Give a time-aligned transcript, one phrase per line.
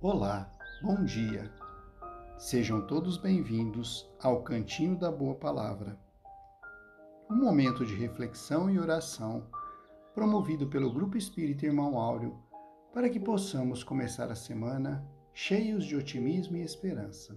[0.00, 0.48] Olá,
[0.80, 1.50] bom dia.
[2.38, 5.98] Sejam todos bem-vindos ao Cantinho da Boa Palavra.
[7.28, 9.48] Um momento de reflexão e oração
[10.14, 12.38] promovido pelo Grupo Espírita Irmão Áureo
[12.94, 17.36] para que possamos começar a semana cheios de otimismo e esperança.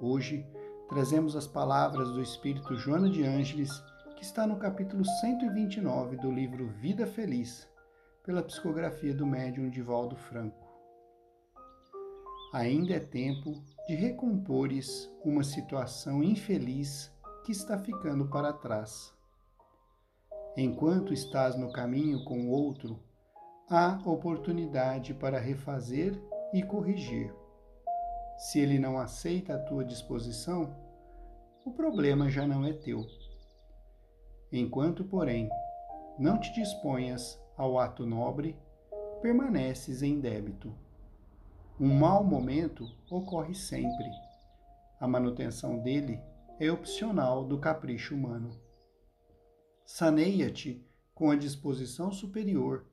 [0.00, 0.44] Hoje
[0.88, 3.70] trazemos as palavras do Espírito Joana de Ângeles,
[4.16, 7.68] que está no capítulo 129 do livro Vida Feliz,
[8.24, 10.65] pela psicografia do médium Divaldo Franco
[12.52, 17.12] ainda é tempo de recompores uma situação infeliz
[17.44, 19.14] que está ficando para trás.
[20.56, 22.98] Enquanto estás no caminho com o outro,
[23.68, 26.20] há oportunidade para refazer
[26.52, 27.34] e corrigir.
[28.38, 30.74] Se ele não aceita a tua disposição,
[31.64, 33.04] o problema já não é teu.
[34.52, 35.50] Enquanto, porém,
[36.18, 38.56] não te disponhas ao ato nobre,
[39.20, 40.72] permaneces em débito.
[41.78, 44.10] Um mau momento ocorre sempre.
[44.98, 46.18] A manutenção dele
[46.58, 48.58] é opcional do capricho humano.
[49.84, 50.82] Saneia-te
[51.14, 52.86] com a disposição superior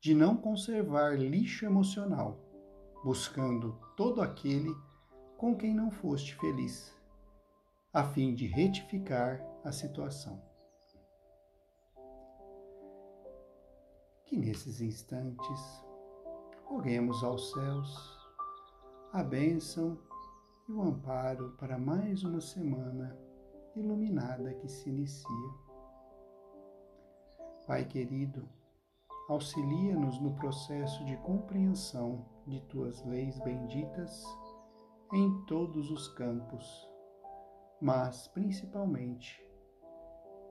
[0.00, 2.40] de não conservar lixo emocional,
[3.04, 4.74] buscando todo aquele
[5.38, 6.92] com quem não foste feliz,
[7.92, 10.42] a fim de retificar a situação.
[14.24, 15.84] Que nesses instantes
[16.64, 18.13] roguemos aos céus
[19.14, 19.96] a bênção
[20.68, 23.16] e o amparo para mais uma semana
[23.76, 25.54] iluminada que se inicia.
[27.64, 28.48] Pai querido,
[29.28, 34.24] auxilia-nos no processo de compreensão de tuas leis benditas
[35.12, 36.90] em todos os campos,
[37.80, 39.40] mas principalmente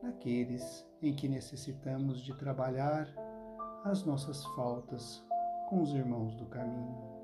[0.02, 3.14] naqueles em que necessitamos de trabalhar
[3.84, 5.22] as nossas faltas
[5.68, 7.23] com os irmãos do caminho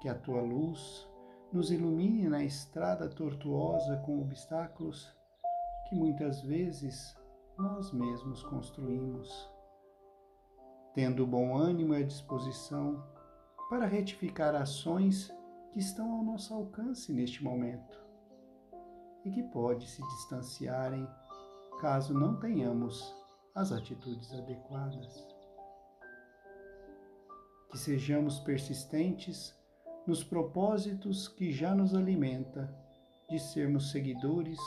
[0.00, 1.08] que a tua luz
[1.52, 5.14] nos ilumine na estrada tortuosa com obstáculos
[5.88, 7.16] que muitas vezes
[7.56, 9.50] nós mesmos construímos,
[10.94, 13.02] tendo bom ânimo e disposição
[13.70, 15.32] para retificar ações
[15.72, 18.04] que estão ao nosso alcance neste momento
[19.24, 21.08] e que pode se distanciarem
[21.80, 23.14] caso não tenhamos
[23.54, 25.26] as atitudes adequadas.
[27.70, 29.54] Que sejamos persistentes
[30.06, 32.72] nos propósitos que já nos alimenta
[33.28, 34.58] de sermos seguidores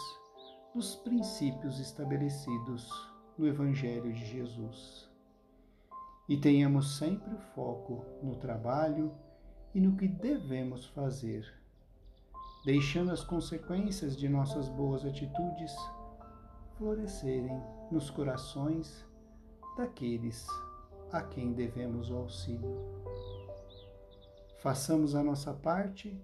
[0.76, 2.90] dos princípios estabelecidos
[3.38, 5.10] no Evangelho de Jesus.
[6.28, 9.14] E tenhamos sempre o foco no trabalho
[9.74, 11.48] e no que devemos fazer,
[12.66, 15.74] deixando as consequências de nossas boas atitudes
[16.78, 19.06] florescerem nos corações
[19.78, 20.46] daqueles
[21.14, 23.00] a quem devemos o auxílio
[24.60, 26.22] façamos a nossa parte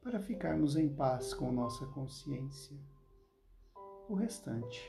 [0.00, 2.76] para ficarmos em paz com nossa consciência.
[4.08, 4.80] O restante,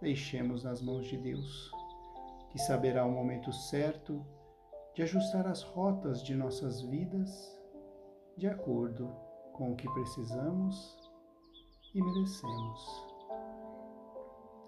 [0.00, 1.70] deixemos nas mãos de Deus,
[2.50, 4.24] que saberá o momento certo
[4.94, 7.58] de ajustar as rotas de nossas vidas
[8.36, 9.08] de acordo
[9.54, 11.10] com o que precisamos
[11.94, 13.06] e merecemos.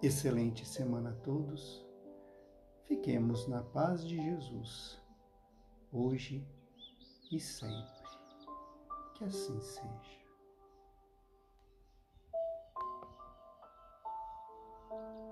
[0.03, 1.85] Excelente semana a todos.
[2.85, 4.99] Fiquemos na paz de Jesus,
[5.93, 6.47] hoje
[7.35, 8.05] e sempre.
[9.15, 10.25] Que assim seja.